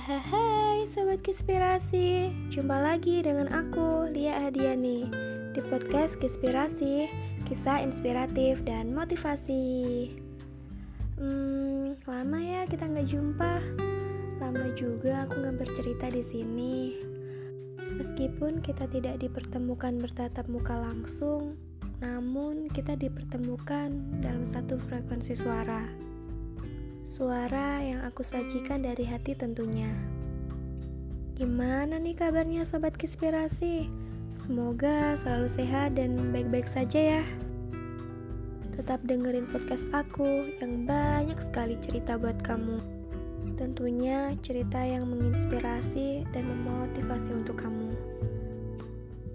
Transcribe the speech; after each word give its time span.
Hahaha, 0.00 0.80
sobat 0.88 1.20
Kispirasi. 1.20 2.32
Jumpa 2.48 2.72
lagi 2.72 3.20
dengan 3.20 3.52
aku, 3.52 4.08
Lia 4.08 4.48
Hadiani, 4.48 5.04
di 5.52 5.60
podcast 5.68 6.16
Kispirasi, 6.16 7.04
kisah 7.44 7.84
inspiratif 7.84 8.64
dan 8.64 8.96
motivasi. 8.96 10.08
Hmm, 11.20 12.00
lama 12.08 12.40
ya 12.40 12.64
kita 12.64 12.88
nggak 12.88 13.12
jumpa. 13.12 13.60
Lama 14.40 14.72
juga 14.72 15.28
aku 15.28 15.36
nggak 15.36 15.68
bercerita 15.68 16.08
di 16.08 16.24
sini. 16.24 16.76
Meskipun 17.92 18.64
kita 18.64 18.88
tidak 18.88 19.20
dipertemukan 19.20 20.00
bertatap 20.00 20.48
muka 20.48 20.80
langsung, 20.80 21.60
namun 22.00 22.72
kita 22.72 22.96
dipertemukan 22.96 23.92
dalam 24.24 24.48
satu 24.48 24.80
frekuensi 24.80 25.36
suara. 25.36 26.09
Suara 27.10 27.82
yang 27.82 28.06
aku 28.06 28.22
sajikan 28.22 28.86
dari 28.86 29.02
hati 29.02 29.34
tentunya. 29.34 29.90
Gimana 31.34 31.98
nih 31.98 32.14
kabarnya 32.14 32.62
sobat 32.62 32.94
Kispirasi? 32.94 33.90
Semoga 34.38 35.18
selalu 35.18 35.50
sehat 35.50 35.98
dan 35.98 36.30
baik-baik 36.30 36.70
saja 36.70 37.18
ya. 37.18 37.24
Tetap 38.78 39.02
dengerin 39.02 39.50
podcast 39.50 39.90
aku 39.90 40.54
yang 40.62 40.86
banyak 40.86 41.34
sekali 41.42 41.74
cerita 41.82 42.14
buat 42.14 42.38
kamu. 42.46 42.78
Tentunya 43.58 44.38
cerita 44.46 44.78
yang 44.78 45.10
menginspirasi 45.10 46.30
dan 46.30 46.46
memotivasi 46.46 47.34
untuk 47.34 47.58
kamu. 47.58 47.90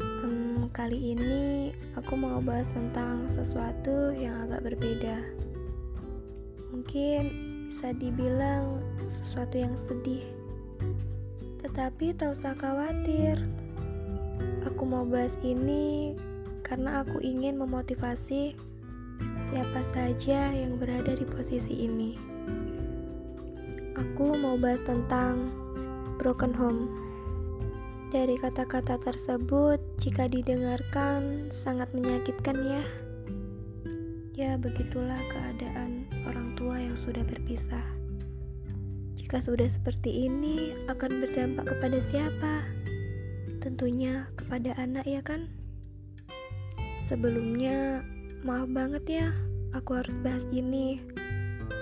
Hmm, 0.00 0.72
kali 0.72 1.12
ini 1.12 1.76
aku 2.00 2.16
mau 2.16 2.40
bahas 2.40 2.72
tentang 2.72 3.28
sesuatu 3.28 4.16
yang 4.16 4.48
agak 4.48 4.72
berbeda. 4.72 5.20
Mungkin 6.72 7.47
bisa 7.68 7.92
dibilang 7.92 8.80
sesuatu 9.04 9.60
yang 9.60 9.76
sedih. 9.76 10.24
Tetapi 11.60 12.16
tak 12.16 12.32
usah 12.32 12.56
khawatir. 12.56 13.36
Aku 14.64 14.88
mau 14.88 15.04
bahas 15.04 15.36
ini 15.44 16.16
karena 16.64 17.04
aku 17.04 17.20
ingin 17.20 17.60
memotivasi 17.60 18.56
siapa 19.44 19.80
saja 19.92 20.48
yang 20.48 20.80
berada 20.80 21.12
di 21.12 21.28
posisi 21.28 21.84
ini. 21.84 22.16
Aku 24.00 24.32
mau 24.32 24.56
bahas 24.56 24.80
tentang 24.88 25.52
broken 26.16 26.56
home. 26.56 26.88
Dari 28.08 28.40
kata-kata 28.40 28.96
tersebut, 28.96 29.76
jika 30.00 30.24
didengarkan 30.24 31.52
sangat 31.52 31.92
menyakitkan 31.92 32.56
ya. 32.64 33.07
Ya, 34.38 34.54
begitulah 34.54 35.18
keadaan 35.34 36.06
orang 36.22 36.54
tua 36.54 36.78
yang 36.78 36.94
sudah 36.94 37.26
berpisah. 37.26 37.82
Jika 39.18 39.42
sudah 39.42 39.66
seperti 39.66 40.30
ini, 40.30 40.78
akan 40.86 41.26
berdampak 41.26 41.74
kepada 41.74 41.98
siapa? 41.98 42.62
Tentunya 43.58 44.30
kepada 44.38 44.78
anak, 44.78 45.10
ya 45.10 45.18
kan? 45.26 45.50
Sebelumnya, 47.02 48.06
maaf 48.46 48.70
banget 48.70 49.04
ya, 49.10 49.26
aku 49.74 49.98
harus 49.98 50.14
bahas 50.22 50.46
ini 50.54 51.02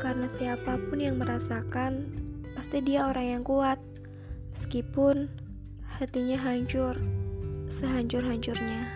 karena 0.00 0.24
siapa 0.24 0.80
pun 0.88 0.96
yang 0.96 1.20
merasakan, 1.20 2.08
pasti 2.56 2.80
dia 2.80 3.04
orang 3.04 3.36
yang 3.36 3.44
kuat, 3.44 3.76
meskipun 4.56 5.28
hatinya 6.00 6.40
hancur, 6.40 6.96
sehancur-hancurnya. 7.68 8.88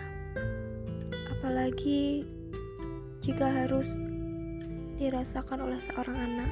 Apalagi 1.37 2.25
jika 3.31 3.47
harus 3.47 3.95
dirasakan 4.99 5.63
oleh 5.63 5.79
seorang 5.79 6.19
anak. 6.19 6.51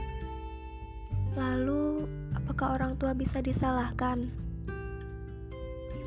Lalu, 1.36 2.08
apakah 2.32 2.80
orang 2.80 2.96
tua 2.96 3.12
bisa 3.12 3.44
disalahkan? 3.44 4.32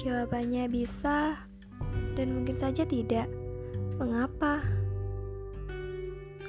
Jawabannya 0.01 0.73
bisa, 0.73 1.45
dan 2.17 2.33
mungkin 2.33 2.57
saja 2.57 2.89
tidak. 2.89 3.29
Mengapa? 4.01 4.65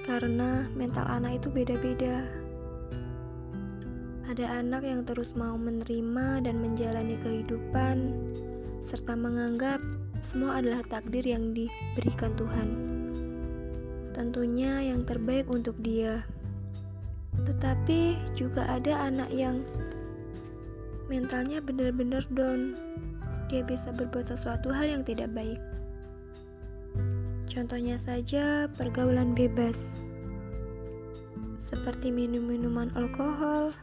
Karena 0.08 0.72
mental 0.72 1.04
anak 1.04 1.44
itu 1.44 1.52
beda-beda. 1.52 2.24
Ada 4.32 4.64
anak 4.64 4.88
yang 4.88 5.04
terus 5.04 5.36
mau 5.36 5.60
menerima 5.60 6.48
dan 6.48 6.64
menjalani 6.64 7.20
kehidupan, 7.20 8.16
serta 8.88 9.20
menganggap 9.20 9.84
semua 10.24 10.64
adalah 10.64 10.80
takdir 10.88 11.28
yang 11.28 11.52
diberikan 11.52 12.32
Tuhan 12.40 12.93
tentunya 14.14 14.94
yang 14.94 15.02
terbaik 15.04 15.50
untuk 15.50 15.74
dia. 15.82 16.22
Tetapi 17.44 18.16
juga 18.38 18.70
ada 18.70 19.10
anak 19.10 19.34
yang 19.34 19.66
mentalnya 21.10 21.60
benar-benar 21.60 22.22
down. 22.32 22.78
Dia 23.50 23.66
bisa 23.66 23.90
berbuat 23.92 24.30
sesuatu 24.30 24.70
hal 24.70 24.98
yang 24.98 25.04
tidak 25.04 25.34
baik. 25.34 25.60
Contohnya 27.50 27.98
saja 27.98 28.70
pergaulan 28.78 29.34
bebas. 29.34 29.78
Seperti 31.58 32.14
minum-minuman 32.14 32.94
alkohol, 32.94 33.74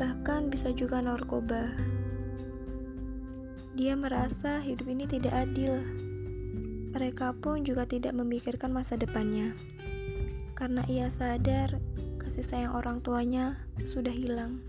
bahkan 0.00 0.48
bisa 0.48 0.72
juga 0.72 1.00
narkoba. 1.04 1.72
Dia 3.76 3.92
merasa 3.92 4.60
hidup 4.64 4.88
ini 4.88 5.04
tidak 5.04 5.36
adil 5.36 5.84
mereka 6.96 7.36
pun 7.36 7.60
juga 7.60 7.84
tidak 7.84 8.16
memikirkan 8.16 8.72
masa 8.72 8.96
depannya. 8.96 9.52
Karena 10.56 10.80
ia 10.88 11.12
sadar 11.12 11.76
kasih 12.16 12.40
sayang 12.40 12.72
orang 12.72 13.04
tuanya 13.04 13.60
sudah 13.84 14.08
hilang. 14.08 14.64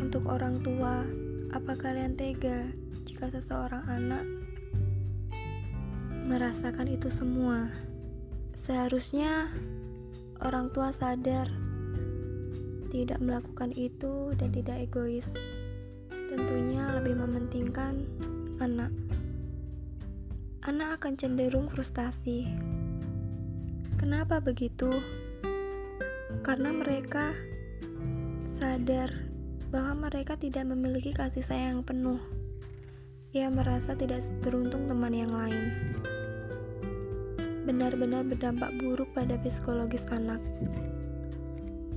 Untuk 0.00 0.24
orang 0.24 0.64
tua, 0.64 1.04
apa 1.52 1.76
kalian 1.76 2.16
tega 2.16 2.72
jika 3.04 3.28
seseorang 3.28 3.84
anak 3.84 4.24
merasakan 6.24 6.88
itu 6.88 7.12
semua? 7.12 7.68
Seharusnya 8.56 9.52
orang 10.40 10.72
tua 10.72 10.88
sadar 10.96 11.52
tidak 12.88 13.20
melakukan 13.20 13.76
itu 13.76 14.32
dan 14.40 14.48
tidak 14.56 14.88
egois. 14.88 15.36
Tentunya 16.08 16.96
lebih 16.96 17.20
mementingkan 17.20 18.08
anak 18.56 18.88
anak 20.62 21.02
akan 21.02 21.18
cenderung 21.18 21.66
frustasi. 21.66 22.46
Kenapa 23.98 24.38
begitu? 24.38 24.86
Karena 26.46 26.70
mereka 26.70 27.34
sadar 28.46 29.10
bahwa 29.74 30.06
mereka 30.06 30.38
tidak 30.38 30.62
memiliki 30.70 31.10
kasih 31.10 31.42
sayang 31.42 31.82
penuh. 31.82 32.22
Ia 33.34 33.50
merasa 33.50 33.98
tidak 33.98 34.22
beruntung 34.38 34.86
teman 34.86 35.10
yang 35.10 35.34
lain. 35.34 35.98
Benar-benar 37.66 38.22
berdampak 38.22 38.70
buruk 38.78 39.10
pada 39.18 39.34
psikologis 39.42 40.06
anak. 40.14 40.38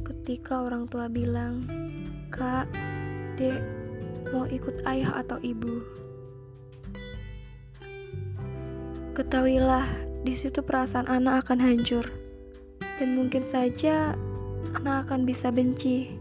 Ketika 0.01 0.65
orang 0.65 0.89
tua 0.89 1.05
bilang, 1.05 1.69
"Kak, 2.33 2.65
Dek, 3.37 3.61
mau 4.33 4.49
ikut 4.49 4.81
ayah 4.89 5.21
atau 5.21 5.37
ibu?" 5.45 6.04
Ketahuilah, 9.15 9.87
di 10.27 10.35
situ 10.35 10.59
perasaan 10.59 11.07
anak 11.07 11.47
akan 11.47 11.63
hancur, 11.63 12.03
dan 12.99 13.15
mungkin 13.15 13.47
saja 13.47 14.11
anak 14.75 15.07
akan 15.07 15.23
bisa 15.23 15.55
benci. 15.55 16.19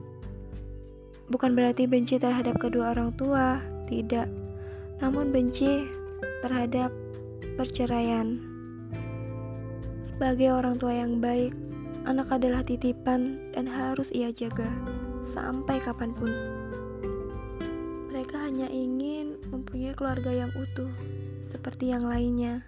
Bukan 1.27 1.59
berarti 1.59 1.91
benci 1.91 2.23
terhadap 2.23 2.55
kedua 2.63 2.95
orang 2.95 3.11
tua, 3.19 3.59
tidak, 3.91 4.31
namun 5.03 5.35
benci 5.35 5.91
terhadap 6.39 6.95
perceraian. 7.59 8.39
Sebagai 9.99 10.55
orang 10.55 10.79
tua 10.79 10.95
yang 10.95 11.19
baik, 11.19 11.51
anak 12.07 12.31
adalah 12.31 12.63
titipan 12.63 13.43
dan 13.59 13.67
harus 13.67 14.15
ia 14.15 14.31
jaga 14.31 14.71
sampai 15.27 15.83
kapan 15.83 16.15
pun. 16.15 16.31
Mereka 18.15 18.39
hanya 18.39 18.71
ingin 18.71 19.35
mempunyai 19.51 19.99
keluarga 19.99 20.31
yang 20.31 20.55
utuh, 20.55 20.95
seperti 21.43 21.91
yang 21.91 22.07
lainnya. 22.07 22.63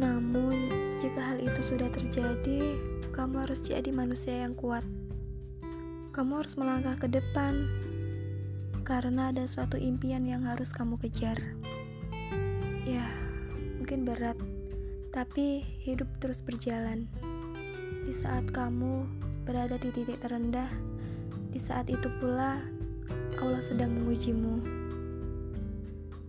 Namun, 0.00 0.72
jika 1.00 1.20
hal 1.20 1.38
itu 1.42 1.60
sudah 1.60 1.88
terjadi, 1.92 2.76
kamu 3.12 3.44
harus 3.44 3.60
jadi 3.60 3.92
manusia 3.92 4.46
yang 4.48 4.56
kuat. 4.56 4.86
Kamu 6.12 6.40
harus 6.40 6.56
melangkah 6.56 6.96
ke 6.96 7.08
depan 7.08 7.68
karena 8.82 9.30
ada 9.30 9.46
suatu 9.46 9.78
impian 9.78 10.26
yang 10.26 10.44
harus 10.44 10.72
kamu 10.72 10.96
kejar. 11.00 11.38
Ya, 12.82 13.06
mungkin 13.78 14.04
berat, 14.08 14.36
tapi 15.14 15.62
hidup 15.84 16.08
terus 16.18 16.42
berjalan. 16.42 17.06
Di 18.02 18.14
saat 18.16 18.50
kamu 18.50 19.06
berada 19.46 19.78
di 19.78 19.92
titik 19.94 20.18
terendah, 20.18 20.68
di 21.52 21.60
saat 21.60 21.86
itu 21.92 22.10
pula 22.18 22.58
Allah 23.38 23.62
sedang 23.62 23.92
mengujimu. 23.92 24.82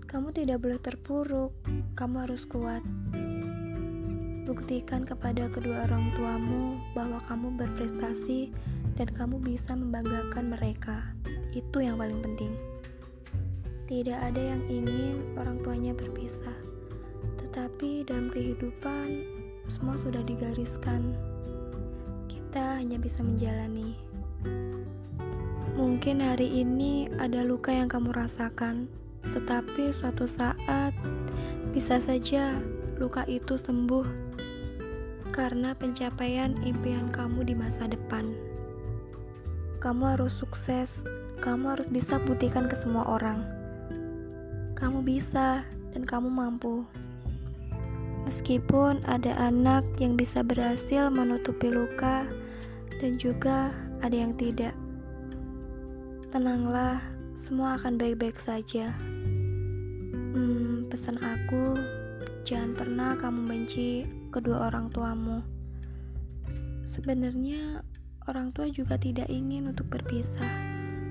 Kamu 0.06 0.30
tidak 0.30 0.62
boleh 0.62 0.78
terpuruk, 0.78 1.52
kamu 1.98 2.30
harus 2.30 2.46
kuat. 2.46 2.86
Buktikan 4.54 5.02
kepada 5.02 5.50
kedua 5.50 5.90
orang 5.90 6.14
tuamu 6.14 6.78
bahwa 6.94 7.18
kamu 7.26 7.58
berprestasi 7.58 8.54
dan 8.94 9.10
kamu 9.10 9.42
bisa 9.42 9.74
membanggakan 9.74 10.54
mereka. 10.54 11.10
Itu 11.58 11.82
yang 11.82 11.98
paling 11.98 12.22
penting. 12.22 12.54
Tidak 13.90 14.14
ada 14.14 14.38
yang 14.38 14.62
ingin 14.70 15.26
orang 15.42 15.58
tuanya 15.66 15.98
berpisah, 15.98 16.54
tetapi 17.42 18.06
dalam 18.06 18.30
kehidupan 18.30 19.26
semua 19.66 19.98
sudah 19.98 20.22
digariskan. 20.22 21.18
Kita 22.30 22.78
hanya 22.78 23.02
bisa 23.02 23.26
menjalani. 23.26 23.98
Mungkin 25.74 26.22
hari 26.22 26.62
ini 26.62 27.10
ada 27.18 27.42
luka 27.42 27.74
yang 27.74 27.90
kamu 27.90 28.14
rasakan, 28.14 28.86
tetapi 29.34 29.90
suatu 29.90 30.30
saat 30.30 30.94
bisa 31.74 31.98
saja 31.98 32.54
luka 33.02 33.26
itu 33.26 33.58
sembuh 33.58 34.23
karena 35.34 35.74
pencapaian 35.74 36.54
impian 36.62 37.10
kamu 37.10 37.42
di 37.42 37.58
masa 37.58 37.90
depan. 37.90 38.38
Kamu 39.82 40.16
harus 40.16 40.38
sukses, 40.40 41.02
kamu 41.42 41.74
harus 41.74 41.90
bisa 41.90 42.22
buktikan 42.22 42.70
ke 42.70 42.78
semua 42.78 43.04
orang. 43.10 43.42
Kamu 44.78 45.02
bisa 45.02 45.66
dan 45.92 46.06
kamu 46.06 46.30
mampu. 46.30 46.86
Meskipun 48.24 49.04
ada 49.04 49.36
anak 49.36 49.84
yang 50.00 50.16
bisa 50.16 50.46
berhasil 50.46 51.12
menutupi 51.12 51.68
luka 51.68 52.24
dan 53.02 53.20
juga 53.20 53.74
ada 54.00 54.16
yang 54.16 54.38
tidak. 54.40 54.72
Tenanglah, 56.32 57.04
semua 57.36 57.76
akan 57.76 58.00
baik-baik 58.00 58.40
saja. 58.40 58.96
Hmm, 60.14 60.88
pesan 60.88 61.20
aku, 61.20 61.76
jangan 62.48 62.72
pernah 62.78 63.12
kamu 63.20 63.42
benci 63.44 64.23
kedua 64.34 64.66
orang 64.66 64.90
tuamu. 64.90 65.46
Sebenarnya 66.90 67.86
Orang 68.24 68.56
tua 68.56 68.72
juga 68.72 68.96
tidak 68.96 69.28
ingin 69.28 69.68
untuk 69.68 69.92
berpisah, 69.92 70.48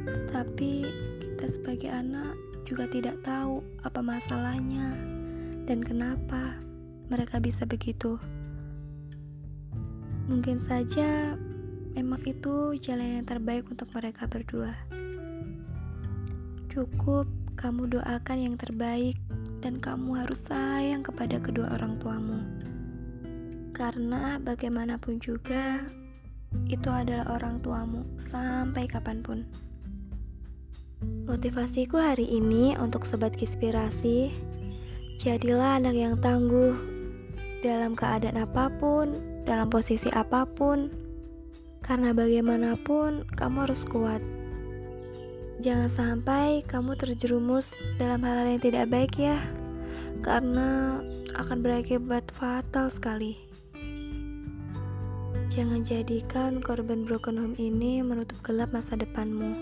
tetapi 0.08 0.88
kita 1.20 1.44
sebagai 1.44 1.92
anak 1.92 2.32
juga 2.64 2.88
tidak 2.88 3.20
tahu 3.20 3.60
apa 3.84 4.00
masalahnya 4.00 4.96
dan 5.68 5.84
kenapa 5.84 6.56
mereka 7.12 7.36
bisa 7.36 7.68
begitu. 7.68 8.16
Mungkin 10.24 10.56
saja 10.64 11.36
memang 11.92 12.24
itu 12.24 12.80
jalan 12.80 13.20
yang 13.20 13.28
terbaik 13.28 13.68
untuk 13.68 13.92
mereka 13.92 14.24
berdua. 14.24 14.72
Cukup 16.72 17.28
kamu 17.60 17.92
doakan 17.92 18.38
yang 18.40 18.56
terbaik 18.56 19.20
dan 19.60 19.76
kamu 19.76 20.16
harus 20.16 20.40
sayang 20.48 21.04
kepada 21.04 21.36
kedua 21.44 21.76
orang 21.76 22.00
tuamu. 22.00 22.71
Karena 23.72 24.36
bagaimanapun 24.36 25.16
juga 25.16 25.80
itu 26.68 26.88
adalah 26.92 27.40
orang 27.40 27.64
tuamu 27.64 28.04
sampai 28.20 28.84
kapan 28.84 29.24
pun. 29.24 29.48
Motivasiku 31.26 31.98
hari 31.98 32.28
ini 32.28 32.76
untuk 32.76 33.08
sobat 33.08 33.34
inspirasi, 33.40 34.30
jadilah 35.18 35.80
anak 35.80 35.96
yang 35.96 36.14
tangguh 36.20 36.76
dalam 37.64 37.96
keadaan 37.96 38.38
apa 38.38 38.68
pun, 38.76 39.18
dalam 39.48 39.72
posisi 39.72 40.12
apa 40.12 40.46
pun. 40.46 40.92
Karena 41.82 42.14
bagaimanapun 42.14 43.26
kamu 43.34 43.56
harus 43.66 43.82
kuat. 43.82 44.22
Jangan 45.62 45.90
sampai 45.90 46.62
kamu 46.66 46.94
terjerumus 46.94 47.74
dalam 47.98 48.22
hal-hal 48.22 48.54
yang 48.54 48.62
tidak 48.62 48.86
baik 48.90 49.14
ya. 49.18 49.38
Karena 50.22 51.02
akan 51.34 51.58
berakibat 51.62 52.30
fatal 52.30 52.86
sekali. 52.90 53.51
Jangan 55.52 55.84
jadikan 55.84 56.64
korban 56.64 57.04
broken 57.04 57.36
home 57.36 57.52
ini 57.60 58.00
menutup 58.00 58.40
gelap 58.40 58.72
masa 58.72 58.96
depanmu. 58.96 59.52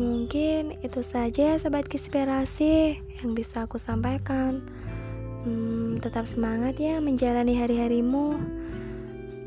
Mungkin 0.00 0.80
itu 0.80 1.04
saja 1.04 1.52
ya 1.52 1.60
sobat 1.60 1.84
inspirasi 1.92 2.96
yang 3.20 3.36
bisa 3.36 3.68
aku 3.68 3.76
sampaikan. 3.76 4.64
Hmm, 5.44 6.00
tetap 6.00 6.24
semangat 6.24 6.80
ya 6.80 6.96
menjalani 6.96 7.60
hari-harimu. 7.60 8.40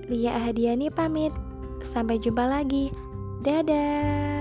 Lia 0.05 0.37
Ahadiani 0.37 0.93
pamit. 0.93 1.33
Sampai 1.81 2.21
jumpa 2.21 2.45
lagi. 2.45 2.93
Dadah. 3.41 4.40